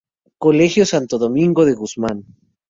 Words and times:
Colegio 0.45 0.83
Santo 0.91 1.15
Domingo 1.23 1.61
de 1.65 1.77
Guzmán 1.81 2.17